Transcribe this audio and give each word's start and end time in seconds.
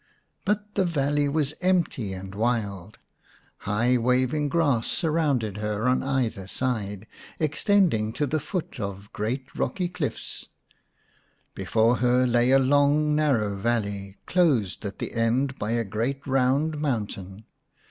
But 0.45 0.73
the 0.73 0.83
valley 0.83 1.29
was 1.29 1.53
empty 1.61 2.11
and 2.11 2.33
wild. 2.33 2.97
High 3.69 3.99
waving 3.99 4.49
grass 4.49 4.87
surrounded 4.87 5.57
her 5.57 5.87
on 5.87 6.01
either 6.01 6.47
side, 6.47 7.05
extending 7.37 8.11
to 8.13 8.25
the 8.25 8.39
foot 8.39 8.79
of 8.79 9.13
great 9.13 9.53
rocky 9.55 9.89
cliffs; 9.89 10.47
before 11.53 11.97
her 11.97 12.25
lay 12.25 12.49
a 12.49 12.57
long 12.57 13.13
narrow 13.13 13.55
valley, 13.55 14.17
closed 14.25 14.85
at 14.85 14.97
the 14.97 15.13
end 15.13 15.59
by 15.59 15.69
a 15.73 15.83
great 15.83 16.25
round 16.25 16.79
mountain. 16.79 17.45